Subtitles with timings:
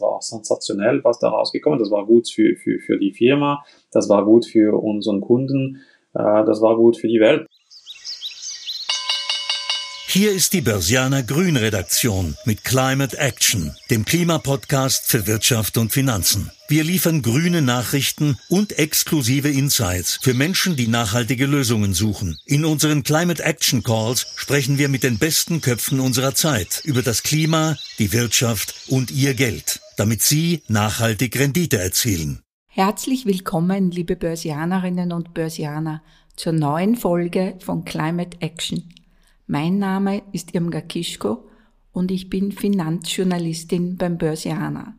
[0.00, 1.78] war sensationell, was da rausgekommen.
[1.78, 5.80] Das war gut für, für, für die Firma, das war gut für unseren Kunden,
[6.14, 7.46] äh, das war gut für die Welt.
[10.14, 16.52] Hier ist die Börsianer Grün Redaktion mit Climate Action, dem Klimapodcast für Wirtschaft und Finanzen.
[16.68, 22.38] Wir liefern grüne Nachrichten und exklusive Insights für Menschen, die nachhaltige Lösungen suchen.
[22.46, 27.24] In unseren Climate Action Calls sprechen wir mit den besten Köpfen unserer Zeit über das
[27.24, 32.40] Klima, die Wirtschaft und ihr Geld, damit sie nachhaltig Rendite erzielen.
[32.68, 36.04] Herzlich willkommen, liebe Börsianerinnen und Börsianer,
[36.36, 38.94] zur neuen Folge von Climate Action
[39.46, 41.46] mein Name ist Irmga Kischko
[41.92, 44.94] und ich bin Finanzjournalistin beim Börsianer.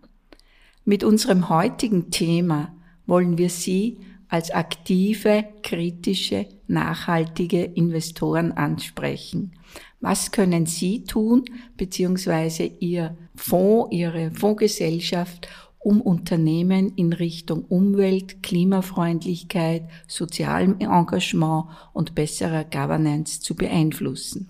[0.84, 2.76] Mit unserem heutigen Thema
[3.08, 9.54] wollen wir Sie als aktive, kritische, nachhaltige Investoren ansprechen.
[10.00, 11.46] Was können Sie tun,
[11.78, 15.48] beziehungsweise Ihr Fonds, Ihre Fondsgesellschaft,
[15.86, 24.50] um Unternehmen in Richtung Umwelt, Klimafreundlichkeit, sozialem Engagement und besserer Governance zu beeinflussen.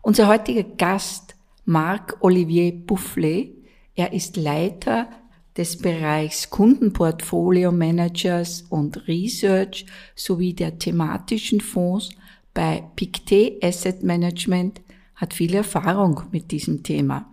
[0.00, 1.34] Unser heutiger Gast,
[1.66, 3.52] Marc-Olivier Boufflet,
[3.96, 5.10] er ist Leiter
[5.58, 12.10] des Bereichs Kundenportfolio Managers und Research sowie der thematischen Fonds
[12.54, 14.80] bei Pictet Asset Management,
[15.16, 17.30] hat viel Erfahrung mit diesem Thema.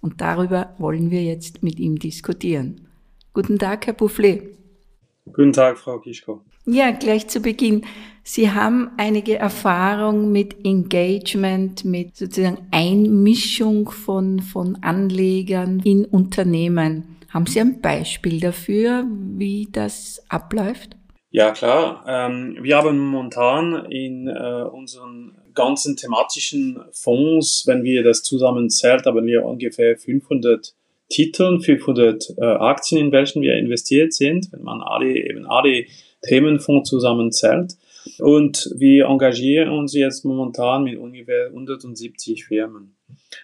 [0.00, 2.88] Und darüber wollen wir jetzt mit ihm diskutieren.
[3.32, 4.56] Guten Tag, Herr Boufflet.
[5.26, 6.42] Guten Tag, Frau Kischko.
[6.66, 7.84] Ja, gleich zu Beginn.
[8.22, 17.16] Sie haben einige Erfahrung mit Engagement, mit sozusagen Einmischung von, von Anlegern in Unternehmen.
[17.28, 20.96] Haben Sie ein Beispiel dafür, wie das abläuft?
[21.30, 22.04] Ja, klar.
[22.08, 29.26] Ähm, wir haben momentan in äh, unseren ganzen thematischen Fonds, wenn wir das zusammenzählt, haben
[29.26, 30.74] wir ungefähr 500
[31.08, 35.84] Titeln, 500 äh, Aktien, in welchen wir investiert sind, wenn man alle, eben alle
[36.22, 37.74] Themenfonds zusammenzählt.
[38.18, 42.96] Und wir engagieren uns jetzt momentan mit ungefähr 170 Firmen.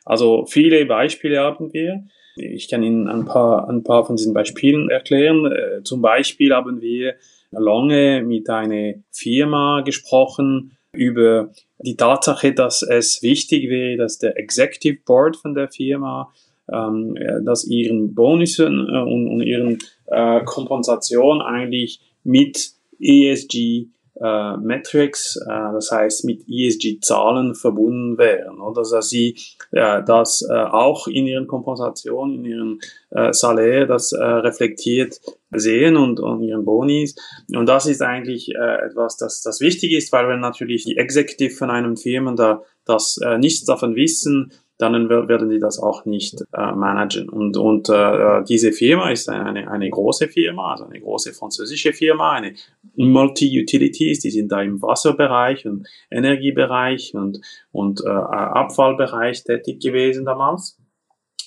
[0.04, 2.04] Also viele Beispiele haben wir.
[2.36, 5.46] Ich kann Ihnen ein paar, ein paar von diesen Beispielen erklären.
[5.46, 7.14] Äh, zum Beispiel haben wir
[7.50, 14.98] lange mit einer Firma gesprochen über die Tatsache, dass es wichtig wäre, dass der Executive
[15.04, 16.32] Board von der Firma,
[16.72, 23.86] ähm, dass ihren Bonussen äh, und, und ihren äh, Kompensation eigentlich mit ESG
[24.20, 29.36] äh, Metrics, äh, das heißt mit ESG-Zahlen verbunden wären, oder dass sie
[29.72, 32.78] äh, das äh, auch in ihren Kompensationen, in ihren
[33.10, 37.14] äh, Salär, das äh, reflektiert sehen und, und ihren Bonis.
[37.54, 41.54] Und das ist eigentlich äh, etwas, das, das wichtig ist, weil wenn natürlich die Executive
[41.54, 46.42] von einem Firmen da das äh, nichts davon wissen, dann werden die das auch nicht
[46.52, 47.28] äh, managen.
[47.28, 52.32] Und, und äh, diese Firma ist eine, eine große Firma, also eine große französische Firma,
[52.32, 52.54] eine
[52.96, 57.40] Multi-Utilities, die sind da im Wasserbereich und Energiebereich und,
[57.72, 60.78] und äh, Abfallbereich tätig gewesen damals.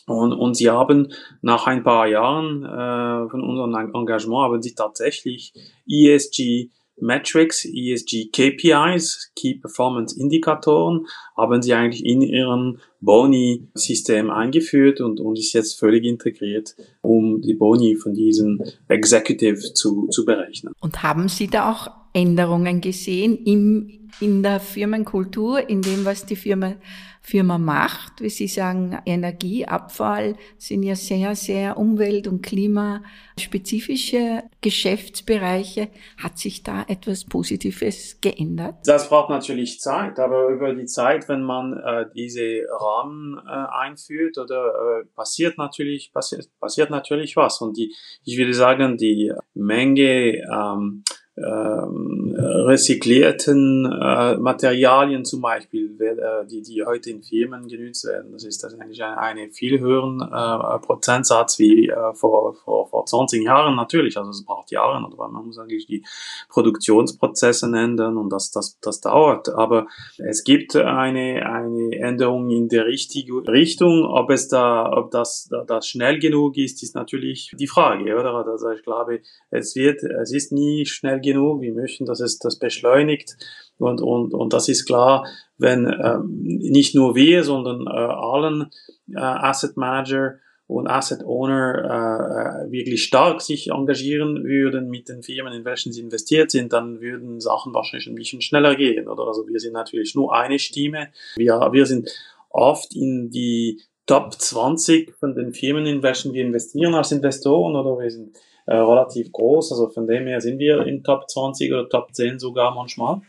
[0.07, 1.13] Und, und sie haben
[1.44, 5.53] nach ein paar Jahren äh, von unserem Engagement haben sie tatsächlich
[5.88, 6.72] ESG
[7.02, 11.06] Metrics, ESG KPIs, Key Performance Indikatoren,
[11.36, 17.54] haben sie eigentlich in ihrem Boni-System eingeführt und, und ist jetzt völlig integriert, um die
[17.54, 20.74] Boni von diesem Executive zu, zu berechnen.
[20.80, 26.35] Und haben Sie da auch Änderungen gesehen im, in der Firmenkultur, in dem, was die
[26.35, 26.75] Firma
[27.22, 28.22] Firma macht.
[28.22, 35.90] Wie Sie sagen, Energieabfall sind ja sehr, sehr umwelt- und klimaspezifische Geschäftsbereiche.
[36.18, 38.78] Hat sich da etwas Positives geändert?
[38.85, 44.40] Das braucht natürlich Zeit, aber über die Zeit, wenn man äh, diese Rahmen äh, einführt,
[44.40, 47.62] oder äh, passiert natürlich passiert, passiert natürlich was.
[47.62, 47.94] Und die,
[48.24, 51.03] ich würde sagen, die Menge ähm,
[51.40, 58.32] ähm, recyclierten äh, Materialien zum Beispiel, äh, die, die heute in Firmen genutzt werden.
[58.32, 63.44] Das ist eigentlich eine, eine viel höheren äh, Prozentsatz wie äh, vor, vor, vor 20
[63.44, 64.18] Jahren natürlich.
[64.18, 66.03] Also es braucht Jahre, oder man muss eigentlich die
[66.50, 69.50] Produktionsprozesse ändern und das, das, das dauert.
[69.50, 69.88] Aber
[70.18, 74.06] es gibt eine, eine Änderung in der richtigen Richtung.
[74.06, 78.34] Ob es da, ob das, das schnell genug ist, ist natürlich die Frage, oder?
[78.34, 82.40] Also ich glaube, es wird, es ist nie schnell genug genug, wir möchten, dass es
[82.40, 83.37] das beschleunigt
[83.78, 85.26] und, und, und das ist klar,
[85.58, 88.70] wenn ähm, nicht nur wir, sondern äh, allen
[89.11, 90.35] äh, Asset Manager
[90.67, 96.02] und Asset Owner äh, wirklich stark sich engagieren würden mit den Firmen, in welchen sie
[96.02, 99.08] investiert sind, dann würden Sachen wahrscheinlich ein bisschen schneller gehen.
[99.08, 101.09] Oder also wir sind natürlich nur eine Stimme.
[101.37, 102.09] Wir, wir sind
[102.49, 107.97] oft in die Top 20 von den Firmen, in welchen wir investieren als Investoren oder
[107.99, 108.37] wir sind
[108.70, 112.38] äh, relativ groß, also von dem her sind wir in Top 20 oder Top 10
[112.38, 113.22] sogar manchmal.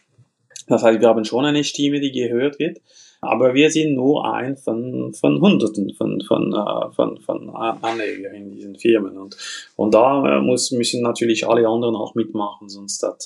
[0.68, 2.78] Das heißt, wir haben schon eine Stimme, die gehört wird.
[3.22, 8.50] Aber wir sind nur ein von, von Hunderten von, von, äh, von, von Anlegern in
[8.50, 9.16] diesen Firmen.
[9.16, 9.36] Und,
[9.76, 13.24] und da äh, muss, müssen natürlich alle anderen auch mitmachen, sonst hat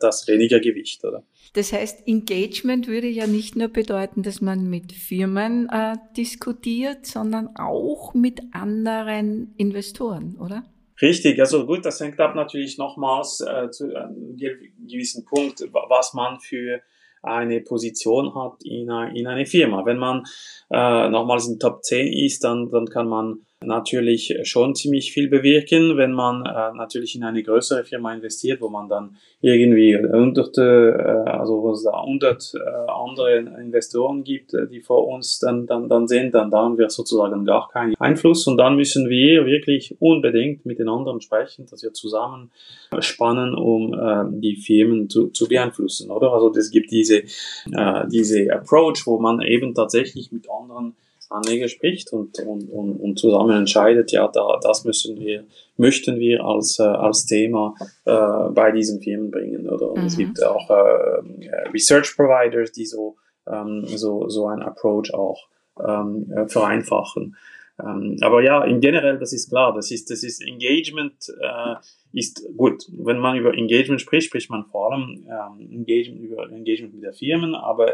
[0.00, 1.22] das weniger Gewicht, oder?
[1.54, 7.50] Das heißt, Engagement würde ja nicht nur bedeuten, dass man mit Firmen äh, diskutiert, sondern
[7.56, 10.64] auch mit anderen Investoren, oder?
[11.00, 16.40] Richtig, also gut, das hängt ab natürlich nochmals äh, zu einem gewissen Punkt, was man
[16.40, 16.80] für
[17.22, 19.84] eine Position hat in, in eine Firma.
[19.84, 20.24] Wenn man
[20.70, 25.96] äh, nochmals in Top 10 ist, dann, dann kann man natürlich schon ziemlich viel bewirken,
[25.96, 31.30] wenn man äh, natürlich in eine größere Firma investiert, wo man dann irgendwie hunderte, äh,
[31.30, 35.88] also wo es da hundert äh, andere Investoren gibt, äh, die vor uns dann, dann,
[35.88, 39.96] dann sind, dann da haben wir sozusagen gar keinen Einfluss und dann müssen wir wirklich
[40.00, 42.50] unbedingt mit den anderen sprechen, dass wir zusammen
[42.98, 46.32] spannen, um äh, die Firmen zu, zu beeinflussen, oder?
[46.32, 50.94] Also es gibt diese, äh, diese Approach, wo man eben tatsächlich mit anderen
[51.30, 55.44] Anleger spricht und, und, und, und zusammen entscheidet, ja, da, das müssen wir,
[55.76, 57.74] möchten wir als, äh, als Thema
[58.04, 59.68] äh, bei diesen Firmen bringen.
[59.68, 59.90] Oder?
[59.90, 60.06] Und mhm.
[60.06, 65.48] es gibt auch äh, Research Providers, die so, ähm, so, so ein Approach auch
[65.84, 67.36] ähm, äh, vereinfachen.
[67.78, 71.74] Ähm, aber ja, im generell, das ist klar, das ist, das ist Engagement äh,
[72.12, 72.84] ist gut.
[72.88, 77.12] Wenn man über Engagement spricht, spricht man vor allem ähm, Engagement über Engagement mit der
[77.12, 77.92] Firmen, aber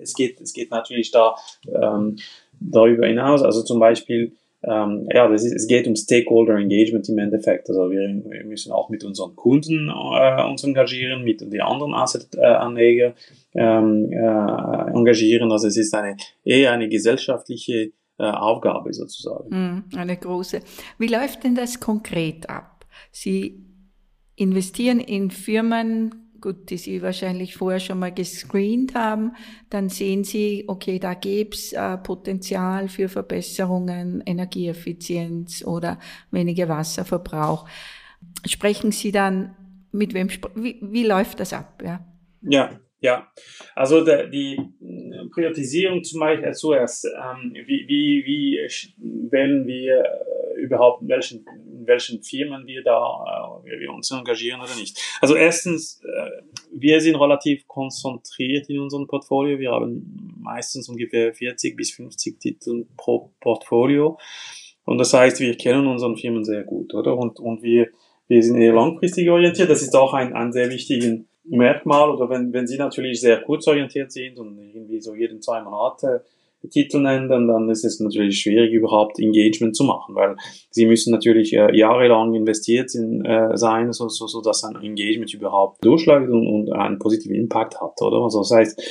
[0.00, 1.36] es geht, es geht natürlich da
[1.68, 2.16] ähm,
[2.60, 7.18] darüber hinaus, also zum Beispiel, ähm, ja, das ist, es geht um Stakeholder Engagement im
[7.18, 7.68] Endeffekt.
[7.70, 13.14] Also wir, wir müssen auch mit unseren Kunden äh, uns engagieren, mit den anderen Asset-Anleger
[13.54, 15.50] ähm, äh, engagieren.
[15.50, 19.48] Also es ist eine eher eine gesellschaftliche äh, Aufgabe sozusagen.
[19.48, 20.60] Mm, eine große.
[20.98, 22.84] Wie läuft denn das konkret ab?
[23.10, 23.64] Sie
[24.36, 29.32] investieren in Firmen, gut, die Sie wahrscheinlich vorher schon mal gescreent haben,
[29.68, 35.98] dann sehen Sie, okay, da gibt's äh, Potenzial für Verbesserungen, Energieeffizienz oder
[36.30, 37.68] weniger Wasserverbrauch.
[38.46, 39.56] Sprechen Sie dann
[39.92, 41.82] mit wem, wie, wie läuft das ab?
[41.84, 42.04] Ja,
[42.42, 43.26] ja, ja.
[43.74, 44.58] also der, die
[45.32, 51.44] Priorisierung zum Beispiel zuerst, ähm, wie, wie, wie wählen wir äh, überhaupt, welchen
[51.90, 54.98] welchen Firmen wir da, äh, wir uns engagieren oder nicht.
[55.20, 56.42] Also erstens, äh,
[56.72, 59.58] wir sind relativ konzentriert in unserem Portfolio.
[59.58, 64.18] Wir haben meistens ungefähr 40 bis 50 Titel pro Portfolio.
[64.84, 67.16] Und das heißt, wir kennen unseren Firmen sehr gut, oder?
[67.16, 67.88] Und, und wir,
[68.28, 69.68] wir sind eher langfristig orientiert.
[69.68, 72.10] Das ist auch ein, ein sehr wichtigen Merkmal.
[72.10, 76.24] Oder wenn, wenn Sie natürlich sehr kurzorientiert sind und irgendwie so jeden zwei Monate
[76.68, 80.36] Titel nennen, dann, dann ist es natürlich schwierig, überhaupt Engagement zu machen, weil
[80.70, 85.32] sie müssen natürlich äh, jahrelang investiert in, äh, sein, so, so, so dass ein Engagement
[85.32, 88.18] überhaupt durchschlägt und, und einen positiven Impact hat, oder?
[88.18, 88.82] Also das heißt,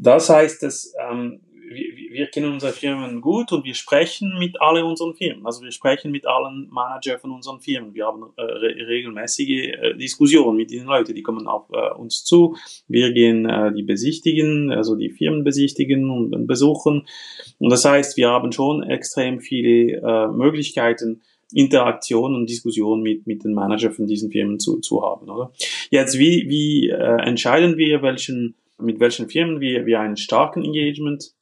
[0.00, 1.40] das heißt, dass ähm,
[1.76, 5.44] wir, wir kennen unsere Firmen gut und wir sprechen mit allen unseren Firmen.
[5.46, 7.94] Also wir sprechen mit allen Managern von unseren Firmen.
[7.94, 12.24] Wir haben äh, re regelmäßige äh, Diskussionen mit den Leuten, die kommen auf äh, uns
[12.24, 12.56] zu.
[12.88, 17.06] Wir gehen äh, die besichtigen, also die Firmen besichtigen und, und besuchen.
[17.58, 23.44] Und das heißt, wir haben schon extrem viele äh, Möglichkeiten, Interaktion und Diskussion mit, mit
[23.44, 25.52] den Managern von diesen Firmen zu, zu haben, oder?
[25.90, 31.35] Jetzt, wie, wie äh, entscheiden wir, welchen, mit welchen Firmen wir, wir einen starken Engagement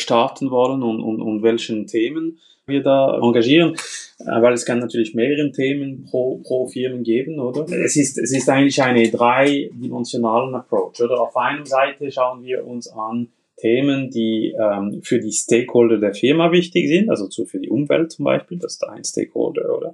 [0.00, 3.74] starten wollen und, und, und welchen Themen wir da engagieren,
[4.20, 7.64] äh, weil es kann natürlich mehrere Themen pro, pro Firmen geben, oder?
[7.70, 11.20] Es ist, es ist eigentlich eine dreidimensionalen Approach, oder?
[11.20, 13.28] Auf einer Seite schauen wir uns an,
[13.60, 18.10] Themen, die ähm, für die Stakeholder der Firma wichtig sind, also zu, für die Umwelt
[18.10, 19.92] zum Beispiel, das ist ein Stakeholder, oder?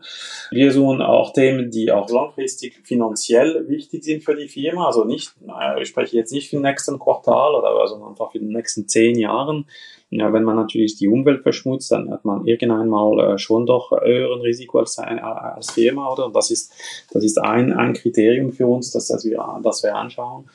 [0.50, 5.32] Wir suchen auch Themen, die auch langfristig finanziell wichtig sind für die Firma, also nicht,
[5.44, 8.88] naja, ich spreche jetzt nicht für den nächsten Quartal oder sondern einfach für die nächsten
[8.88, 9.66] zehn Jahren.
[10.10, 13.90] Ja, wenn man natürlich die Umwelt verschmutzt, dann hat man irgendwann mal äh, schon doch
[13.90, 16.26] höheren Risiko als, äh, als Firma, oder?
[16.26, 16.72] Und das ist,
[17.12, 20.48] das ist ein, ein Kriterium für uns, dass, dass wir, das wir anschauen.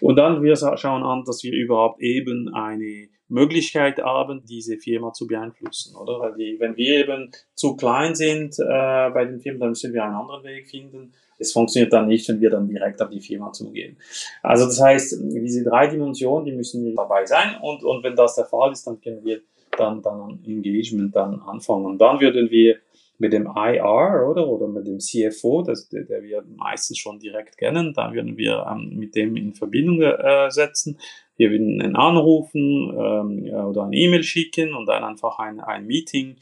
[0.00, 5.26] Und dann wir schauen an, dass wir überhaupt eben eine Möglichkeit haben, diese Firma zu
[5.26, 6.18] beeinflussen, oder?
[6.18, 10.02] Weil die, wenn wir eben zu klein sind äh, bei den Firmen, dann müssen wir
[10.04, 11.12] einen anderen Weg finden.
[11.38, 13.96] Es funktioniert dann nicht, wenn wir dann direkt auf die Firma zugehen.
[14.42, 18.44] Also das heißt, diese drei Dimensionen, die müssen dabei sein und, und wenn das der
[18.44, 19.40] Fall ist, dann können wir
[19.76, 21.86] dann, dann Engagement dann anfangen.
[21.86, 22.76] Und dann würden wir
[23.18, 27.58] mit dem IR oder oder mit dem CFO, das, der, der wir meistens schon direkt
[27.58, 30.98] kennen, da würden wir ähm, mit dem in Verbindung äh, setzen.
[31.36, 36.36] Wir würden ihn anrufen ähm, oder eine E-Mail schicken und dann einfach ein, ein Meeting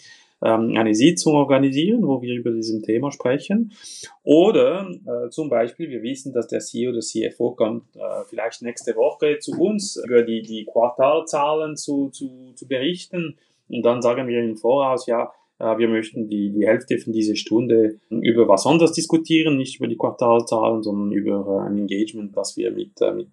[0.45, 3.73] ähm, eine Sitzung organisieren, wo wir über diesem Thema sprechen.
[4.23, 8.95] Oder äh, zum Beispiel, wir wissen, dass der CEO oder CFO kommt äh, vielleicht nächste
[8.97, 13.37] Woche zu uns, über die, die Quartalzahlen zu, zu, zu berichten.
[13.69, 17.37] Und dann sagen wir im Voraus, ja, äh, wir möchten die, die Hälfte von dieser
[17.37, 22.57] Stunde über was anderes diskutieren, nicht über die Quartalzahlen, sondern über äh, ein Engagement, das
[22.57, 23.28] wir mit, äh, mit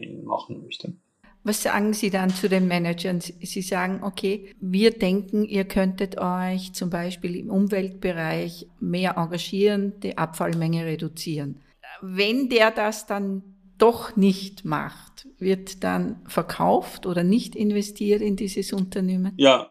[0.00, 1.00] Ihnen machen möchten.
[1.44, 3.20] Was sagen Sie dann zu den Managern?
[3.20, 10.16] Sie sagen, okay, wir denken, ihr könntet euch zum Beispiel im Umweltbereich mehr engagieren, die
[10.16, 11.60] Abfallmenge reduzieren.
[12.00, 13.42] Wenn der das dann
[13.76, 19.32] doch nicht macht, wird dann verkauft oder nicht investiert in dieses Unternehmen?
[19.36, 19.70] Ja,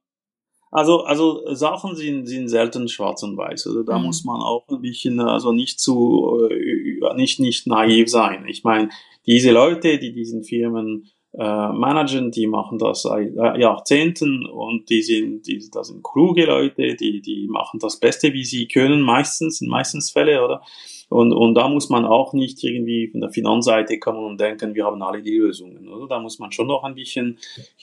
[0.69, 3.67] also, also Sachen sind, sind selten schwarz und weiß.
[3.67, 4.05] Also da mhm.
[4.05, 8.45] muss man auch ein bisschen, also nicht zu, äh, nicht, nicht naiv sein.
[8.47, 8.89] Ich meine,
[9.25, 15.01] diese Leute, die diesen Firmen äh, managen, die machen das seit äh, Jahrzehnten und die
[15.01, 19.61] sind, die, das sind kluge Leute, die, die machen das Beste, wie sie können, meistens,
[19.61, 20.61] in meistens Fälle, oder?
[21.09, 24.85] Und, und da muss man auch nicht irgendwie von der Finanzseite kommen und denken, wir
[24.85, 26.07] haben alle die Lösungen, oder?
[26.07, 27.37] Da muss man schon noch ein bisschen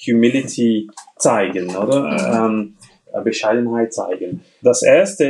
[0.07, 2.47] Humility zeigen, oder?
[2.47, 2.80] Ähm, äh,
[3.25, 4.43] Bescheidenheit zeigen.
[4.63, 5.25] Das erste,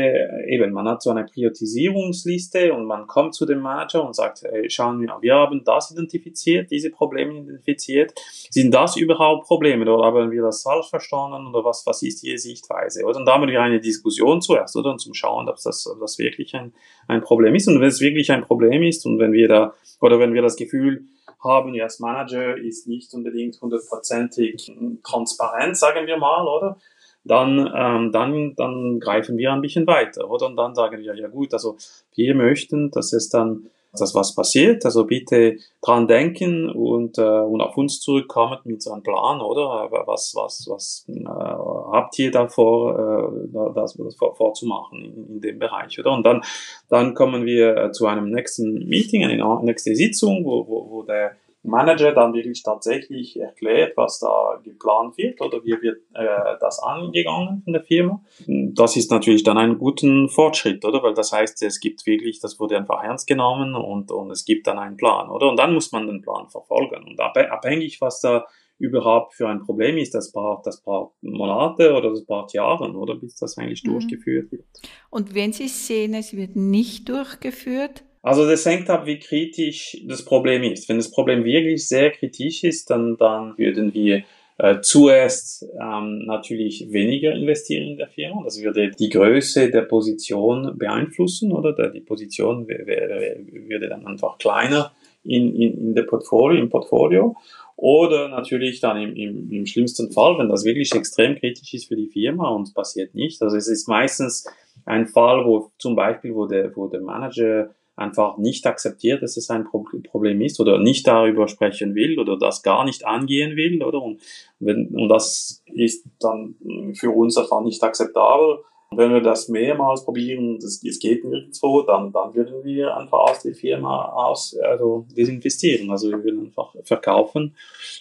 [0.47, 4.69] eben, man hat so eine Priorisierungsliste und man kommt zu dem Manager und sagt, ey,
[4.69, 8.13] schauen wir, wir haben das identifiziert, diese Probleme identifiziert.
[8.51, 12.39] Sind das überhaupt Probleme oder haben wir das falsch verstanden oder was, was ist Ihre
[12.39, 13.05] Sichtweise?
[13.05, 13.19] Oder?
[13.19, 14.91] Und da haben wir eine Diskussion zuerst, oder?
[14.91, 16.73] Und zum Schauen, ob das, ob das wirklich ein,
[17.09, 17.69] ein Problem ist.
[17.69, 20.57] Und wenn es wirklich ein Problem ist und wenn wir da, oder wenn wir das
[20.57, 21.05] Gefühl
[21.43, 24.71] haben, ja, als Manager ist nicht unbedingt hundertprozentig
[25.03, 26.77] transparent, sagen wir mal, oder?
[27.25, 30.47] Dann, ähm, dann, dann greifen wir ein bisschen weiter, oder?
[30.47, 31.77] Und dann sagen wir, ja gut, also
[32.15, 37.61] wir möchten, dass es dann, dass was passiert, also bitte dran denken und, äh, und
[37.61, 39.91] auf uns zurückkommen mit so einem Plan, oder?
[40.07, 45.41] Was, was, was äh, habt ihr da vor, äh, das, das vor, vorzumachen in, in
[45.41, 46.13] dem Bereich, oder?
[46.13, 46.43] Und dann,
[46.89, 51.33] dann kommen wir äh, zu einem nächsten Meeting, eine nächste Sitzung, wo, wo, wo der
[51.63, 57.63] Manager dann wirklich tatsächlich erklärt, was da geplant wird oder wie wird äh, das angegangen
[57.63, 58.23] von der Firma.
[58.47, 61.03] Das ist natürlich dann ein guter Fortschritt, oder?
[61.03, 64.67] Weil das heißt, es gibt wirklich, das wurde einfach ernst genommen und, und es gibt
[64.67, 65.51] dann einen Plan, oder?
[65.51, 67.05] Und dann muss man den Plan verfolgen.
[67.05, 68.47] Und abhängig, was da
[68.79, 73.15] überhaupt für ein Problem ist, das braucht das braucht Monate oder das braucht Jahre, oder
[73.15, 73.91] bis das eigentlich mhm.
[73.91, 74.65] durchgeführt wird.
[75.11, 80.25] Und wenn Sie sehen, es wird nicht durchgeführt, also das hängt ab, wie kritisch das
[80.25, 80.89] Problem ist.
[80.89, 84.25] Wenn das Problem wirklich sehr kritisch ist, dann, dann würden wir
[84.59, 88.43] äh, zuerst ähm, natürlich weniger investieren in der Firma.
[88.45, 94.93] Das würde die Größe der Position beeinflussen oder der, die Position würde dann einfach kleiner
[95.25, 97.37] in, in, in der Portfolio, im Portfolio.
[97.77, 101.97] Oder natürlich dann im, im, im schlimmsten Fall, wenn das wirklich extrem kritisch ist für
[101.97, 103.41] die Firma und passiert nicht.
[103.41, 104.47] Also es ist meistens
[104.85, 109.51] ein Fall, wo zum Beispiel, wo der, wo der Manager einfach nicht akzeptiert, dass es
[109.51, 114.03] ein Problem ist oder nicht darüber sprechen will oder das gar nicht angehen will, oder?
[114.03, 114.21] Und,
[114.59, 116.55] wenn, und das ist dann
[116.95, 118.61] für uns einfach nicht akzeptabel.
[118.93, 123.43] Wenn wir das mehrmals probieren, das, es geht nirgendwo, dann, dann würden wir einfach aus
[123.43, 125.91] der Firma aus, also desinvestieren.
[125.93, 127.55] Also wir würden einfach verkaufen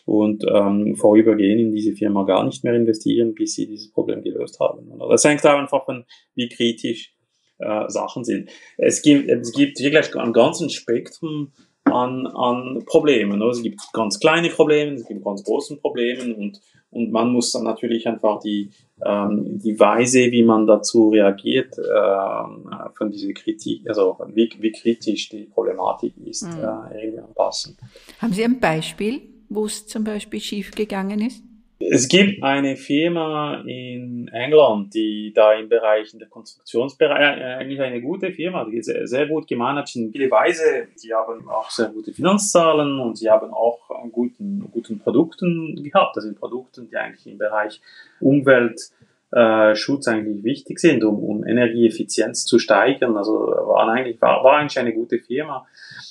[0.05, 4.59] und ähm, vorübergehen in diese Firma gar nicht mehr investieren, bis sie dieses Problem gelöst
[4.59, 4.91] haben.
[5.09, 7.13] Das hängt einfach von, wie kritisch
[7.59, 8.49] äh, Sachen sind.
[8.77, 11.51] Es gibt, es gibt wirklich ein ganzes Spektrum
[11.85, 13.41] an, an Problemen.
[13.43, 16.61] Es gibt ganz kleine Probleme, es gibt ganz große Probleme und,
[16.91, 18.69] und man muss dann natürlich einfach die,
[19.05, 25.29] ähm, die Weise, wie man dazu reagiert, äh, von dieser Kritik, also wie, wie kritisch
[25.29, 26.63] die Problematik ist, mhm.
[26.63, 27.77] äh, irgendwie anpassen.
[28.19, 31.43] Haben Sie ein Beispiel, wo es zum Beispiel schiefgegangen ist?
[31.81, 37.79] Es gibt eine Firma in England, die da im Bereich, in der Konstruktionsbereich, äh, eigentlich
[37.79, 40.89] eine gute Firma, die sehr, sehr gut gemanagt in viele Weise.
[41.01, 43.79] Die haben auch sehr gute Finanzzahlen und sie haben auch
[44.11, 46.17] guten, guten Produkten gehabt.
[46.17, 47.79] Das sind Produkte, die eigentlich im Bereich
[48.19, 53.15] Umweltschutz äh, eigentlich wichtig sind, um, um Energieeffizienz zu steigern.
[53.15, 55.65] Also war eigentlich, war, war eigentlich eine gute Firma.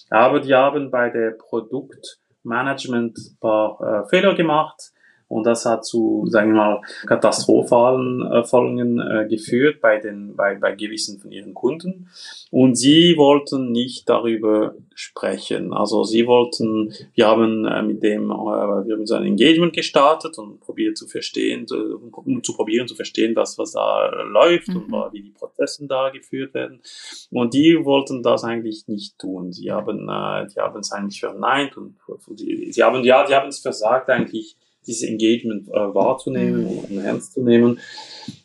[0.09, 4.93] Aber die haben bei der Produktmanagement ein paar äh, Fehler gemacht
[5.29, 10.75] Und das hat zu, sagen wir mal, katastrophalen Folgen äh, geführt bei den, bei, bei
[10.75, 12.09] gewissen von ihren Kunden.
[12.51, 15.73] Und sie wollten nicht darüber sprechen.
[15.73, 20.39] Also sie wollten, wir haben äh, mit dem, äh, wir haben so ein Engagement gestartet
[20.39, 21.67] und probiert zu verstehen,
[22.13, 24.93] um zu probieren zu verstehen, was, was da läuft mhm.
[24.93, 26.81] und wie die Prozesse da geführt werden.
[27.31, 29.53] Und die wollten das eigentlich nicht tun.
[29.53, 31.97] Sie haben, äh, die haben es eigentlich verneint und
[32.35, 34.57] sie, sie haben, ja, sie haben es versagt eigentlich,
[34.87, 36.79] dieses Engagement äh, wahrzunehmen mhm.
[36.79, 37.79] und ernst zu nehmen.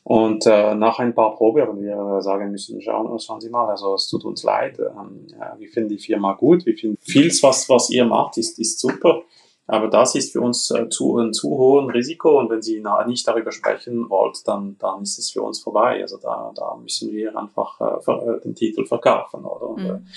[0.04, 3.96] Und äh, nach ein paar Probe haben wir sagen müssen, schauen, schauen Sie mal, also
[3.96, 7.70] es tut uns leid, ähm, ja, wir finden die Firma gut, wir finden vieles, was,
[7.70, 9.24] was ihr macht, ist, ist super.
[9.66, 13.26] Aber das ist für uns äh, zu, ein zu hohes Risiko und wenn Sie nicht
[13.26, 16.02] darüber sprechen wollt, dann, dann ist es für uns vorbei.
[16.02, 19.82] Also da, da müssen wir einfach äh, äh den Titel verkaufen, oder?
[19.82, 20.08] Mhm.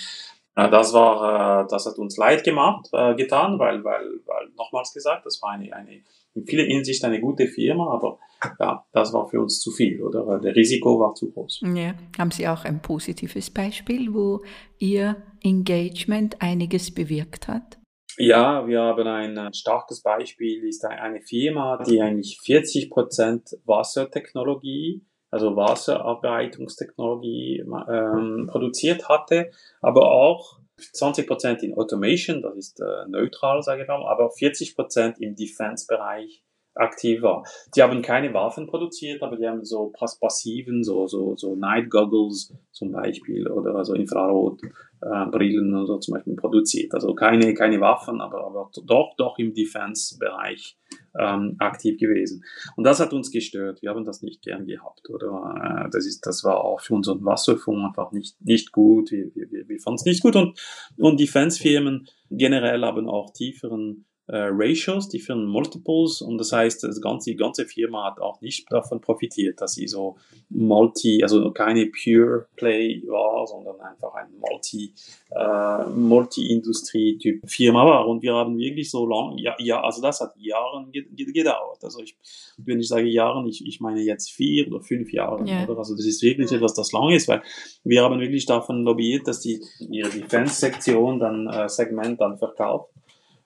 [0.57, 4.91] Äh, das war, äh, das hat uns leid gemacht, äh, getan, weil, weil, weil nochmals
[4.91, 6.01] gesagt, das war eine, eine
[6.33, 8.19] in vieler Hinsicht eine gute Firma, aber
[8.59, 10.39] ja, das war für uns zu viel, oder?
[10.39, 11.61] Der Risiko war zu groß.
[11.75, 11.95] Ja.
[12.17, 14.43] Haben Sie auch ein positives Beispiel, wo
[14.77, 17.79] Ihr Engagement einiges bewirkt hat?
[18.19, 25.55] Ja, wir haben ein starkes Beispiel, ist eine Firma, die eigentlich 40 Prozent Wassertechnologie, also
[25.55, 29.49] Wasserarbeitungstechnologie ähm, produziert hatte,
[29.81, 34.75] aber auch 20 Prozent in Automation, das ist äh, neutral, sage ich mal, aber 40
[34.75, 36.43] Prozent im Defense-Bereich
[36.75, 37.43] aktiv war.
[37.75, 42.53] Die haben keine Waffen produziert, aber die haben so passiven, so, so, so Night Goggles
[42.71, 46.93] zum Beispiel oder so Infrarotbrillen äh, oder so zum Beispiel produziert.
[46.93, 50.77] Also keine, keine Waffen, aber, aber doch, doch im Defense-Bereich
[51.19, 52.43] ähm, aktiv gewesen.
[52.75, 53.81] Und das hat uns gestört.
[53.81, 55.85] Wir haben das nicht gern gehabt, oder?
[55.85, 59.11] Äh, das ist, das war auch für unseren Wasserfonds einfach nicht, nicht gut.
[59.11, 60.59] Wir, wir, wir fanden es nicht gut und,
[60.97, 67.01] und Defense-Firmen generell haben auch tieferen äh, Ratios, die führen Multiples und das heißt, das
[67.01, 70.17] ganze, die ganze Firma hat auch nicht davon profitiert, dass sie so
[70.49, 74.93] Multi, also keine Pure Play war, sondern einfach ein Multi,
[75.31, 80.33] äh, Multi-Industrie-Typ Firma war und wir haben wirklich so lang, ja, ja also das hat
[80.37, 81.83] Jahren gedauert.
[81.83, 82.17] Also ich,
[82.57, 85.63] wenn ich sage Jahren, ich, ich meine jetzt vier oder fünf Jahre, yeah.
[85.63, 85.77] oder?
[85.77, 87.41] Also das ist wirklich etwas, das lang ist, weil
[87.85, 92.89] wir haben wirklich davon lobbyiert, dass die ihre Defense-Sektion dann, äh, Segment dann verkauft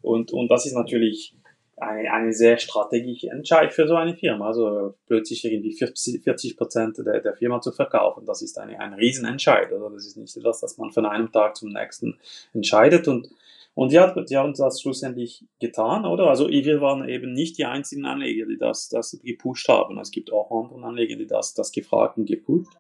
[0.02, 1.36] und, und das ist natürlich
[1.82, 4.48] eine, eine sehr strategische Entscheidung für so eine Firma.
[4.48, 9.72] Also plötzlich irgendwie 40 Prozent der, der Firma zu verkaufen, das ist eine, ein Riesenentscheid.
[9.74, 12.20] Also das ist nicht etwas, das man von einem Tag zum nächsten
[12.54, 13.08] entscheidet.
[13.08, 13.30] Und,
[13.74, 16.28] und die, hat, die haben das schlussendlich getan, oder?
[16.28, 19.98] Also wir waren eben nicht die einzigen Anleger, die das, das gepusht haben.
[19.98, 22.74] Es gibt auch andere Anleger, die das, das gefragt und gepusht.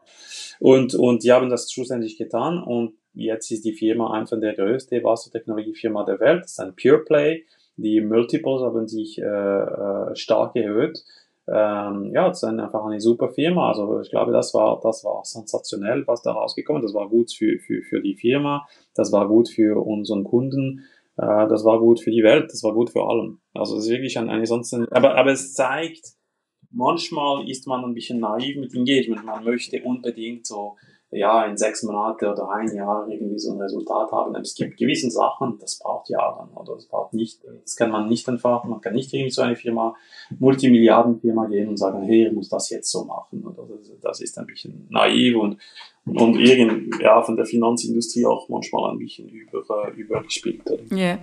[0.59, 2.61] Und, und die haben das schlussendlich getan.
[2.61, 6.43] Und Jetzt ist die Firma einfach der größte Wassertechnologiefirma der Welt.
[6.43, 7.45] Das ist ein Pure Play.
[7.75, 11.03] Die Multiples haben sich äh, äh, stark erhöht.
[11.47, 13.69] Ähm, ja, das ist einfach eine super Firma.
[13.69, 16.81] Also ich glaube, das war, das war sensationell, was da rausgekommen.
[16.81, 20.85] Das war gut für, für, für die Firma, das war gut für unseren Kunden,
[21.17, 23.39] äh, das war gut für die Welt, das war gut für allen.
[23.53, 26.13] Also es ist wirklich ein, eine sonst, aber, aber es zeigt,
[26.69, 29.25] manchmal ist man ein bisschen naiv mit Engagement.
[29.25, 30.77] Man möchte unbedingt so
[31.11, 34.33] ja, in sechs Monate oder ein Jahr irgendwie so ein Resultat haben.
[34.35, 38.29] Es gibt gewisse Sachen, das braucht Jahre oder das braucht nicht, das kann man nicht
[38.29, 39.93] einfach, man kann nicht irgendwie so eine Firma,
[40.39, 43.43] Multimilliardenfirma gehen und sagen, hey, ich muss das jetzt so machen.
[43.43, 43.67] Oder
[44.01, 45.57] das, ist ein bisschen naiv und,
[46.05, 50.63] und irgend, ja, von der Finanzindustrie auch manchmal ein bisschen über, übergespielt.
[50.91, 51.19] Yeah.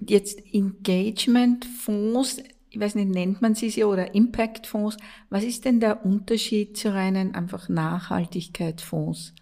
[0.00, 4.96] Jetzt Engagement-Fonds ich weiß nicht, nennt man sie sie oder Impact-Fonds.
[5.30, 9.34] Was ist denn der Unterschied zu reinen einfach Nachhaltigkeitsfonds?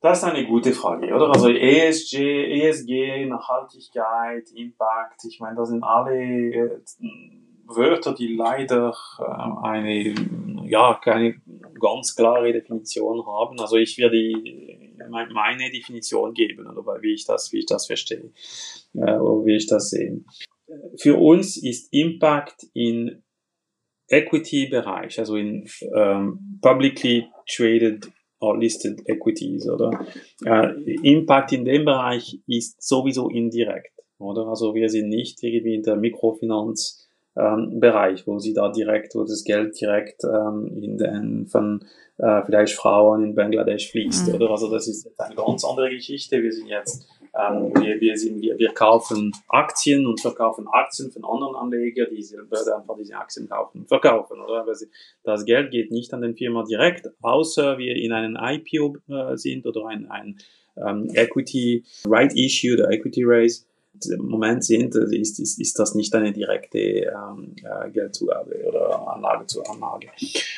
[0.00, 1.28] Das ist eine gute Frage, oder?
[1.28, 6.80] Also ESG, ESG, Nachhaltigkeit, Impact, ich meine, das sind alle äh,
[7.66, 10.14] Wörter, die leider äh, eine,
[10.66, 11.40] ja, keine
[11.80, 13.60] ganz klare Definition haben.
[13.60, 14.32] Also ich werde
[15.08, 18.32] meine Definition geben, oder wie ich das, wie ich das verstehe,
[18.94, 20.24] äh, oder wie ich das sehe
[20.96, 23.22] für uns ist Impact in
[24.08, 30.06] Equity-Bereich, also in ähm, publicly traded or listed equities, oder?
[30.44, 34.46] Äh, Impact in dem Bereich ist sowieso indirekt, oder?
[34.48, 39.22] Also wir sind nicht irgendwie in der Mikrofinanz ähm, Bereich, wo sie da direkt, wo
[39.22, 41.84] das Geld direkt ähm, in den von
[42.18, 44.34] äh, vielleicht Frauen in Bangladesch fließt, mhm.
[44.34, 44.50] oder?
[44.50, 46.42] Also das ist jetzt eine ganz andere Geschichte.
[46.42, 51.24] Wir sind jetzt ähm, wir, wir, sind, wir, wir kaufen Aktien und verkaufen Aktien von
[51.24, 54.40] anderen Anlegern, die selber einfach diese Aktien kaufen und verkaufen.
[54.40, 54.66] Oder?
[55.24, 59.66] Das Geld geht nicht an den Firma direkt, außer wir in einem IPO äh, sind
[59.66, 60.36] oder ein, ein
[60.76, 63.64] ähm, Equity Right Issue oder Equity Raise.
[64.18, 69.62] Moment sind, ist, ist, ist das nicht eine direkte ähm, äh, Geldzugabe oder Anlage zu
[69.64, 70.08] Anlage.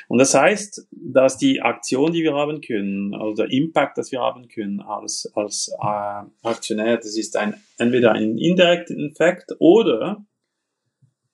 [0.09, 4.21] Und das heißt, dass die Aktion, die wir haben können, also der Impact, das wir
[4.21, 10.25] haben können als, als äh, Aktionär, das ist ein, entweder ein indirekter Effekt oder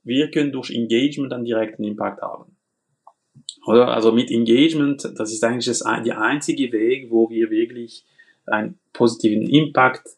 [0.03, 2.57] wir können durch Engagement einen direkten Impact haben.
[3.67, 3.89] Oder?
[3.89, 8.07] Also mit Engagement, das ist eigentlich das, die einzige Weg, wo wir wirklich
[8.47, 10.09] einen positiven Impact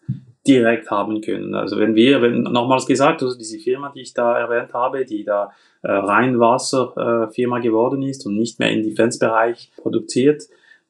[0.46, 1.54] direkt haben können.
[1.54, 5.24] Also wenn wir, wenn nochmals gesagt, also diese Firma, die ich da erwähnt habe, die
[5.24, 5.50] da
[5.82, 10.42] äh, Reinwasserfirma äh, geworden ist und nicht mehr im Defense-Bereich produziert,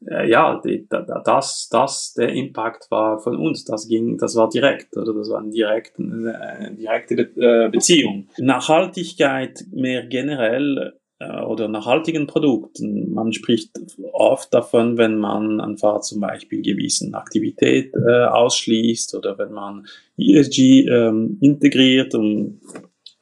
[0.07, 3.65] äh, ja, die, da, das, das, der Impact war von uns.
[3.65, 8.29] Das ging, das war direkt, oder das war eine direkte, eine direkte Be äh, Beziehung.
[8.39, 11.02] Nachhaltigkeit mehr generell äh,
[11.47, 13.13] oder nachhaltigen Produkten.
[13.13, 13.71] Man spricht
[14.13, 20.87] oft davon, wenn man einfach zum Beispiel gewissen Aktivität äh, ausschließt oder wenn man ESG
[20.89, 22.61] ähm, integriert, um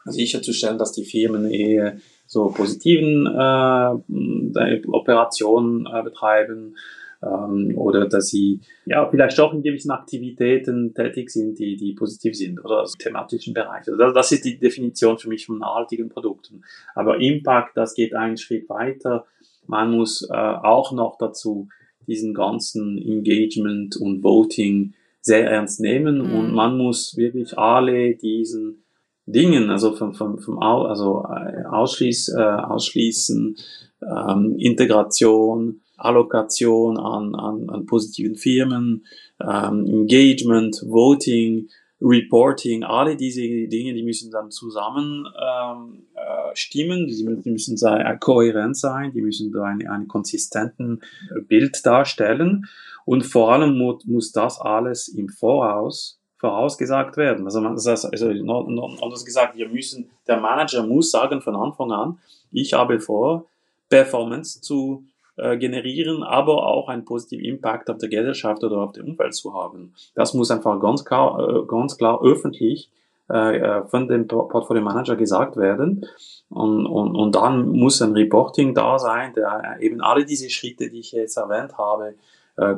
[0.04, 6.76] sicherzustellen, dass die Firmen eher so positiven äh, Operationen äh, betreiben
[7.22, 12.34] ähm, oder dass sie ja vielleicht auch in gewissen Aktivitäten tätig sind, die, die positiv
[12.36, 13.86] sind oder also thematischen Bereich.
[13.86, 16.62] Also das, das ist die Definition für mich von nachhaltigen Produkten.
[16.94, 19.26] Aber Impact, das geht einen Schritt weiter.
[19.66, 21.68] Man muss äh, auch noch dazu
[22.06, 26.34] diesen ganzen Engagement und Voting sehr ernst nehmen mhm.
[26.34, 28.82] und man muss wirklich alle diesen
[29.26, 33.56] Dingen, also vom, vom, vom also äh, Ausschließ, äh, Ausschließen,
[34.02, 39.04] ähm, Integration, Allokation an, an, an positiven Firmen,
[39.40, 41.68] ähm, Engagement, Voting,
[42.02, 47.76] Reporting, alle diese Dinge, die müssen dann zusammen ähm, äh, stimmen, die müssen, die müssen
[47.86, 51.00] äh, kohärent sein, die müssen da einen, einen konsistenten
[51.46, 52.66] Bild darstellen.
[53.04, 57.44] Und vor allem mu muss das alles im Voraus vorausgesagt werden.
[57.44, 61.92] Also, man, das heißt, also anders gesagt, wir müssen, der Manager muss sagen von Anfang
[61.92, 62.18] an,
[62.50, 63.46] ich habe vor,
[63.90, 65.04] Performance zu
[65.36, 69.54] äh, generieren, aber auch einen positiven Impact auf der Gesellschaft oder auf der Umwelt zu
[69.54, 69.94] haben.
[70.14, 72.90] Das muss einfach ganz klar, äh, ganz klar öffentlich
[73.28, 76.06] äh, von dem Portfolio Manager gesagt werden.
[76.48, 81.00] Und, und, und dann muss ein Reporting da sein, der eben alle diese Schritte, die
[81.00, 82.14] ich jetzt erwähnt habe,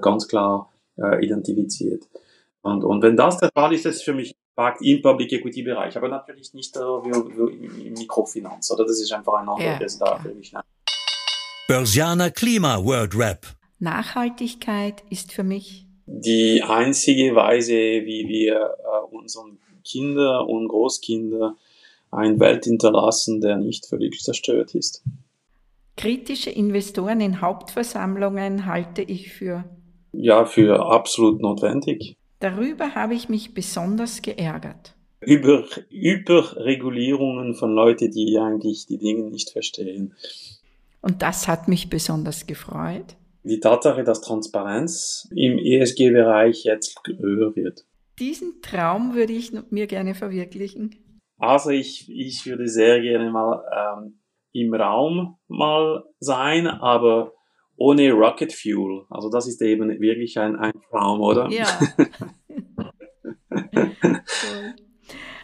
[0.03, 0.69] ganz klar
[1.21, 2.05] identifiziert.
[2.61, 5.62] Und, und wenn das der Fall ist, ist es für mich Impact im Public Equity
[5.62, 8.85] Bereich, aber natürlich nicht äh, wie, wie im Mikrofinanz, oder?
[8.85, 10.53] Das ist einfach ein anderes ja, da für mich.
[10.53, 10.61] Ne?
[11.72, 13.46] Börsianer Klima World Rap.
[13.78, 21.56] Nachhaltigkeit ist für mich die einzige Weise, wie wir äh, unseren Kinder und Großkinder
[22.11, 25.02] eine Welt hinterlassen, der nicht völlig zerstört ist.
[25.96, 29.64] Kritische Investoren in Hauptversammlungen halte ich für
[30.12, 32.18] ja für absolut notwendig.
[32.40, 34.94] Darüber habe ich mich besonders geärgert.
[35.22, 40.12] Über Überregulierungen von Leuten, die eigentlich die Dinge nicht verstehen.
[41.03, 43.17] Und das hat mich besonders gefreut.
[43.43, 47.85] Die Tatsache, dass Transparenz im ESG-Bereich jetzt höher wird.
[48.21, 50.95] Diesen Traum würde ich mir gerne verwirklichen.
[51.38, 53.65] Also ich, ich würde sehr gerne mal
[53.99, 54.21] ähm,
[54.53, 57.33] im Raum mal sein, aber
[57.77, 59.07] ohne Rocket Fuel.
[59.11, 61.51] Also das ist eben wirklich ein, ein Traum, oder?
[61.51, 61.67] Ja.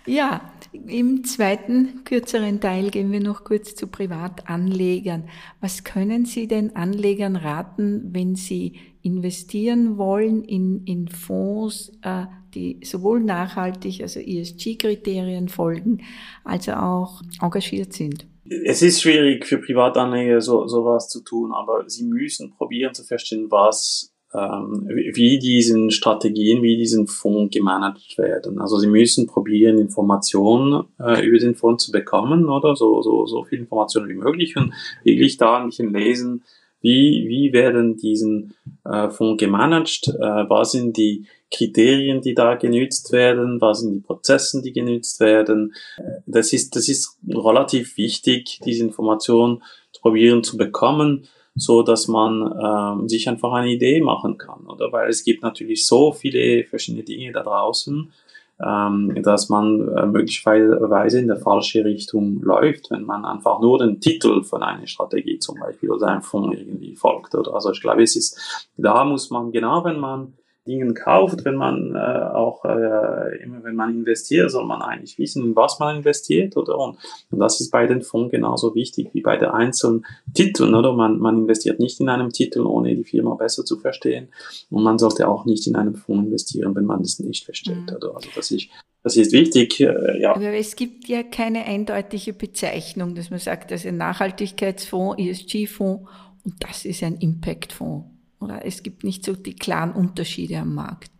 [0.07, 5.25] ja, im zweiten kürzeren Teil gehen wir noch kurz zu Privatanlegern.
[5.61, 12.81] Was können Sie den Anlegern raten, wenn sie investieren wollen in, in Fonds, äh, die
[12.85, 16.03] sowohl nachhaltig, also ESG-Kriterien folgen,
[16.45, 18.27] als auch engagiert sind?
[18.65, 23.51] Es ist schwierig für Privatanleger so sowas zu tun, aber sie müssen probieren zu verstehen,
[23.51, 28.61] was wie diesen Strategien, wie diesen Fonds gemanagt werden.
[28.61, 33.45] Also sie müssen probieren, Informationen äh, über den Fonds zu bekommen, oder so, so, so
[33.45, 36.43] viel Informationen wie möglich und wirklich da ein bisschen lesen,
[36.81, 43.11] wie, wie werden diesen äh, Fonds gemanagt, äh, was sind die Kriterien, die da genützt
[43.13, 45.73] werden, was sind die Prozesse, die genützt werden.
[46.27, 49.63] Das ist, das ist relativ wichtig, diese Informationen
[49.93, 51.27] zu probieren zu bekommen
[51.59, 54.93] so dass man ähm, sich einfach eine Idee machen kann, oder?
[54.93, 58.11] Weil es gibt natürlich so viele verschiedene Dinge da draußen,
[58.61, 64.01] ähm, dass man äh, möglicherweise in der falsche Richtung läuft, wenn man einfach nur den
[64.01, 67.55] Titel von einer Strategie zum Beispiel oder einem Fonds irgendwie folgt, oder?
[67.55, 70.33] Also ich glaube, es ist, da muss man genau, wenn man
[70.69, 75.45] Dingen kauft, wenn man äh, auch äh, immer wenn man investiert, soll man eigentlich wissen,
[75.45, 76.79] in was man investiert, oder?
[76.79, 76.99] Und,
[77.31, 80.93] und das ist bei den Fonds genauso wichtig wie bei den einzelnen Titeln, oder?
[80.93, 84.29] Man, man investiert nicht in einem Titel, ohne die Firma besser zu verstehen.
[84.71, 87.97] Und man sollte auch nicht in einem Fonds investieren, wenn man das nicht versteht, mhm.
[87.97, 88.15] oder?
[88.15, 88.69] Also das ist
[89.03, 90.35] Das ist wichtig, äh, ja.
[90.35, 96.09] Aber es gibt ja keine eindeutige Bezeichnung, dass man sagt, das ist ein Nachhaltigkeitsfonds, ESG-Fonds
[96.45, 98.18] und das ist ein Impact-Fonds.
[98.41, 101.11] Oder es gibt nicht so die klaren Unterschiede am Markt.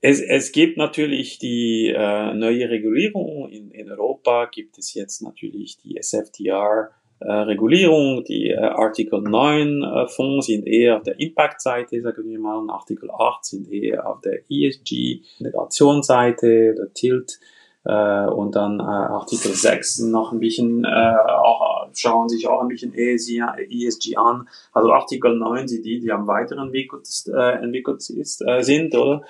[0.00, 3.48] Es, es gibt natürlich die äh, neue Regulierung.
[3.48, 8.22] In, in Europa gibt es jetzt natürlich die SFTR äh, Regulierung.
[8.24, 12.70] Die äh, Artikel 9 äh, Fonds sind eher auf der Impact-Seite, sagen wir mal, und
[12.70, 17.40] Artikel 8 sind eher auf der ESG-Integrationsseite, der Tilt
[17.84, 22.68] äh, und dann äh, Artikel 6 noch ein bisschen, äh, auch, schauen sich auch ein
[22.68, 24.48] bisschen ESG, ESG an.
[24.72, 29.22] Also Artikel 9 sind die, die am weiterentwickelt äh, entwickelt äh, sind, oder?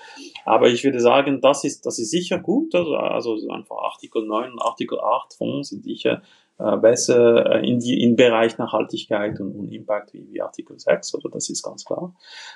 [0.45, 2.75] Aber ich würde sagen, das ist, das ist sicher gut.
[2.75, 6.23] Also, einfach Artikel 9 und Artikel 8 Fonds sind sicher
[6.59, 11.49] äh, besser in die in Bereich Nachhaltigkeit und, Impact wie, wie Artikel 6, oder das
[11.51, 12.15] ist ganz klar.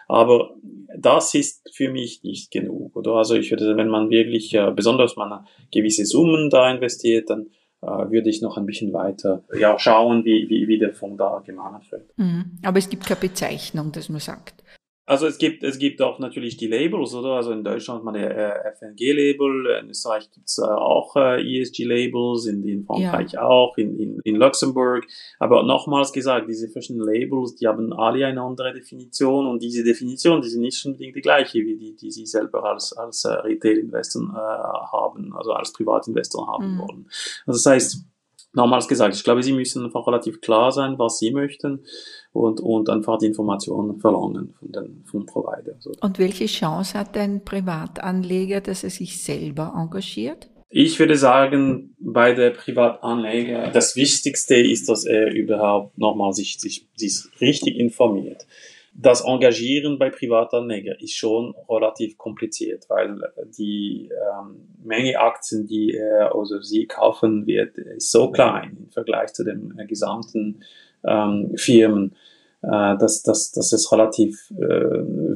[0.09, 0.55] Aber
[0.97, 3.13] das ist für mich nicht genug, oder?
[3.13, 7.51] Also ich würde, wenn man wirklich, besonders man gewisse Summen da investiert, dann
[7.83, 11.91] würde ich noch ein bisschen weiter ja, schauen, wie, wie, wie der Fonds da gemahnt
[11.91, 12.17] wird.
[12.17, 12.59] Mhm.
[12.63, 14.63] Aber es gibt keine Bezeichnung, dass man sagt.
[15.05, 17.31] Also es gibt, es gibt auch natürlich die Labels, oder?
[17.31, 22.47] Also in Deutschland hat man der äh, FNG-Label, in Österreich gibt's äh, auch äh, ESG-Labels,
[22.47, 23.43] in, in Frankreich ja.
[23.43, 25.05] auch, in, in, in Luxemburg.
[25.41, 30.41] Aber nochmals gesagt, diese verschiedenen Labels, die haben alle eine andere Definition und diese Definition,
[30.41, 34.23] die sind nicht unbedingt die gleiche, wie die, die sie selber als, als äh, Retail-Investor
[34.23, 36.79] äh, haben, also als Privatinvestor haben mhm.
[36.79, 37.07] wollen.
[37.45, 38.05] Also das heißt,
[38.53, 41.85] nochmals gesagt, ich glaube, sie müssen einfach relativ klar sein, was sie möchten
[42.33, 45.75] und, und einfach die Informationen verlangen von den vom Provider.
[46.01, 50.49] Und welche Chance hat ein Privatanleger, dass er sich selber engagiert?
[50.75, 56.89] Ich würde sagen, bei der Privatanleger, das Wichtigste ist, dass er überhaupt nochmal sich, sich,
[56.97, 58.47] sich richtig informiert.
[58.95, 63.19] Das Engagieren bei Privatanleger ist schon relativ kompliziert, weil
[63.59, 69.33] die ähm, Menge Aktien, die er oder sie kaufen wird, ist so klein im Vergleich
[69.35, 70.63] zu den äh, gesamten
[71.07, 72.15] ähm, Firmen,
[72.63, 74.65] äh, dass, dass, dass es relativ äh,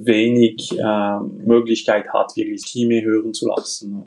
[0.05, 4.05] wenig äh, Möglichkeit hat, wirklich Stimme hören zu lassen.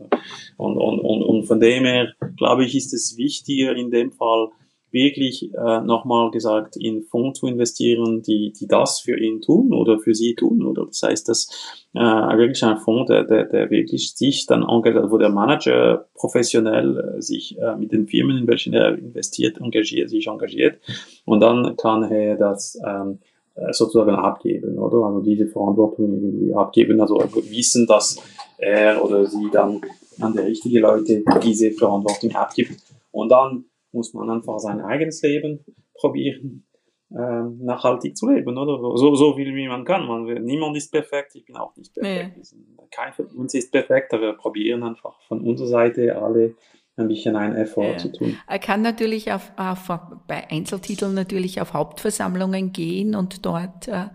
[0.58, 4.50] Und, und, und, und von dem her, glaube ich, ist es wichtiger in dem Fall,
[4.92, 10.00] wirklich äh, nochmal gesagt in Fonds zu investieren, die, die das für ihn tun oder
[10.00, 10.66] für sie tun.
[10.66, 11.50] Oder das heißt, dass
[11.94, 17.16] äh, wirklich ein Fonds, der, der, der wirklich sich dann engagiert, wo der Manager professionell
[17.18, 20.80] äh, sich äh, mit den Firmen, in welchen er investiert, engagiert, sich engagiert
[21.26, 23.20] und dann kann er das ähm,
[23.56, 25.06] äh, sozusagen abgeben, oder?
[25.08, 27.16] Also diese Verantwortung irgendwie abgeben, also
[27.50, 28.18] wissen, dass
[28.58, 29.82] er oder sie dann
[30.20, 35.66] an die richtigen Leute diese Verantwortung abgibt und dann muss man einfach sein eigenes Leben
[35.94, 36.68] probieren,
[37.12, 38.80] äh, nachhaltig zu leben, oder?
[38.98, 40.08] So, so viel wie man kann.
[40.08, 42.38] Man, niemand ist perfekt, ich bin auch nicht perfekt.
[42.38, 42.88] Nee.
[42.92, 46.56] Kein von uns ist perfekt, aber wir probieren einfach von unserer Seite alle
[47.00, 47.98] ein bisschen einen Effort ja.
[47.98, 48.38] zu tun.
[48.48, 49.90] Er kann natürlich auf, auf,
[50.28, 54.08] bei Einzeltiteln natürlich auf Hauptversammlungen gehen und dort äh,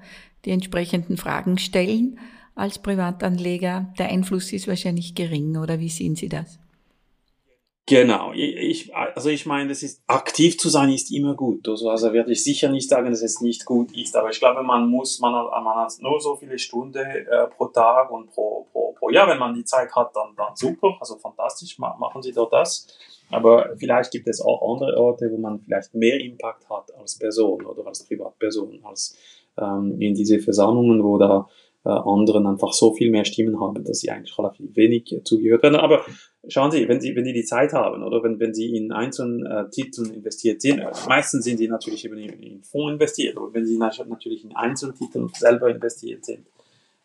[0.44, 2.18] die entsprechenden Fragen stellen.
[2.54, 6.60] Als Privatanleger, der Einfluss ist wahrscheinlich gering, oder wie sehen Sie das?
[7.86, 11.68] Genau, ich, also ich meine, das ist aktiv zu sein ist immer gut.
[11.68, 14.62] Also, also werde ich sicher nicht sagen, dass es nicht gut ist, aber ich glaube,
[14.62, 18.94] man muss, man man hat nur so viele Stunden äh, pro Tag und pro, pro,
[18.98, 19.28] pro Jahr.
[19.28, 22.86] Wenn man die Zeit hat, dann, dann super, also fantastisch, machen Sie doch das.
[23.30, 27.66] Aber vielleicht gibt es auch andere Orte, wo man vielleicht mehr Impact hat als Person
[27.66, 29.14] oder als Privatperson, als
[29.58, 31.48] ähm, in diese Versammlungen, wo da
[31.84, 35.76] äh, anderen einfach so viel mehr Stimmen haben, dass sie eigentlich relativ wenig zugehört werden.
[35.76, 36.04] Aber
[36.48, 39.44] schauen Sie, wenn Sie, wenn Sie die Zeit haben oder wenn, wenn Sie in einzelnen
[39.44, 43.52] äh, Titeln investiert sind, äh, meistens sind Sie natürlich eben in, in Fonds investiert, aber
[43.52, 46.46] wenn Sie natürlich in einzelnen Titeln selber investiert sind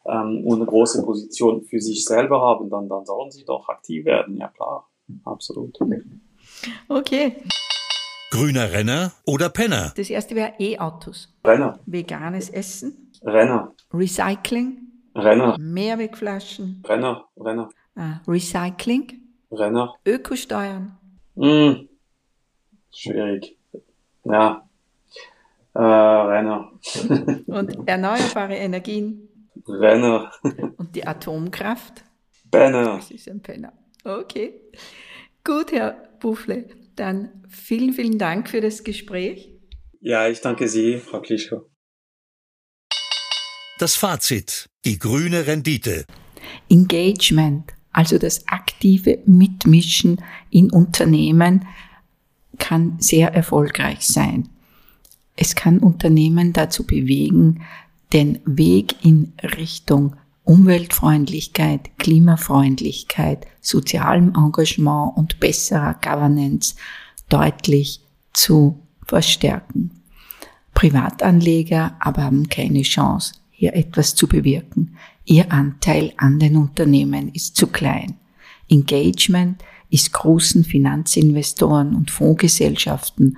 [0.06, 4.06] ähm, und eine große Position für sich selber haben, dann, dann sollen Sie doch aktiv
[4.06, 4.88] werden, ja klar,
[5.26, 5.78] absolut.
[6.88, 7.36] Okay.
[8.32, 9.92] Grüner Renner oder Penner?
[9.98, 11.34] Das erste wäre E-Autos.
[11.44, 11.80] Renner.
[11.88, 13.09] Veganes Essen.
[13.24, 13.74] Renner.
[13.94, 14.78] Recycling.
[15.16, 15.58] Renner.
[15.60, 16.84] Mehrwegflaschen.
[16.88, 17.26] Renner.
[17.38, 17.70] Renner.
[17.96, 19.22] Ah, Recycling.
[19.52, 19.96] Renner.
[20.06, 20.98] Ökosteuern.
[21.36, 21.90] Hm.
[22.94, 23.58] Schwierig.
[24.24, 24.68] Ja.
[25.74, 26.72] Äh, Renner.
[27.48, 29.28] Und erneuerbare Energien.
[29.68, 30.32] Renner.
[30.78, 32.04] Und die Atomkraft.
[32.52, 32.96] Penner.
[32.98, 33.74] Das ist ein Penner.
[34.04, 34.62] Okay.
[35.44, 36.66] Gut, Herr Buffle.
[36.96, 39.54] Dann vielen, vielen Dank für das Gespräch.
[40.02, 41.69] Ja, ich danke Sie, Frau Klischko.
[43.80, 44.70] Das Fazit.
[44.86, 46.06] Die grüne Rendite.
[46.70, 51.66] Engagement also das aktive Mitmischen in Unternehmen
[52.58, 54.50] kann sehr erfolgreich sein.
[55.36, 57.62] Es kann Unternehmen dazu bewegen,
[58.14, 66.76] den Weg in Richtung Umweltfreundlichkeit, Klimafreundlichkeit, sozialem Engagement und besserer Governance
[67.30, 68.02] deutlich
[68.34, 69.92] zu verstärken.
[70.74, 74.96] Privatanleger aber haben keine Chance, hier etwas zu bewirken.
[75.26, 78.16] Ihr Anteil an den Unternehmen ist zu klein.
[78.70, 83.38] Engagement ist großen Finanzinvestoren und Fondsgesellschaften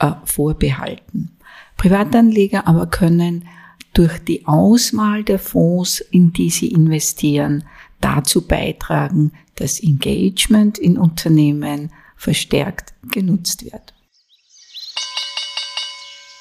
[0.00, 1.30] äh, vorbehalten.
[1.78, 3.46] Privatanleger aber können
[3.94, 7.64] durch die Auswahl der Fonds, in die sie investieren,
[8.02, 13.93] dazu beitragen, dass Engagement in Unternehmen verstärkt genutzt wird.